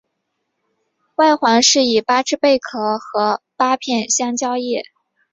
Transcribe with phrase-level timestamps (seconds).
[1.17, 4.81] 外环饰以八只贝壳和八片香蕉叶。